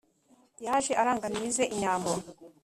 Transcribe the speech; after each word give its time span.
yaje 0.65 0.93
arangamiye 1.01 1.45
ize 1.51 1.63
inyambo 1.73 2.11